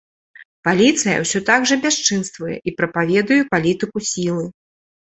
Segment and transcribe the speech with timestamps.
[0.67, 4.45] Паліцыя ўсё так жа бясчынствуе і прапаведуе палітыку сілы.